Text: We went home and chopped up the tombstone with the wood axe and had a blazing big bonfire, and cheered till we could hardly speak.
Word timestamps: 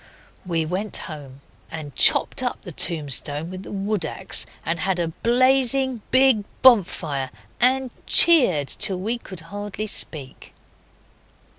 We 0.47 0.65
went 0.65 0.97
home 1.05 1.41
and 1.69 1.95
chopped 1.95 2.41
up 2.41 2.63
the 2.63 2.71
tombstone 2.71 3.51
with 3.51 3.61
the 3.61 3.71
wood 3.71 4.03
axe 4.03 4.47
and 4.65 4.79
had 4.79 4.97
a 4.97 5.09
blazing 5.09 6.01
big 6.09 6.43
bonfire, 6.63 7.29
and 7.59 7.91
cheered 8.07 8.67
till 8.67 8.97
we 8.97 9.19
could 9.19 9.41
hardly 9.41 9.85
speak. 9.85 10.55